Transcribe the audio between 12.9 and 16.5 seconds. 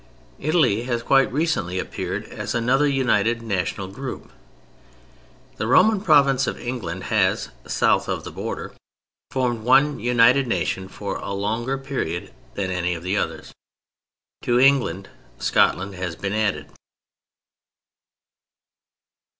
of the others. To England Scotland has been